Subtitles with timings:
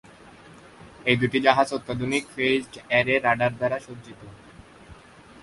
[1.05, 4.21] এই দুইটি জাহাজ অত্যাধুনিক "ফেজড-অ্যারে" রাডার দ্বারা সজ্জিত।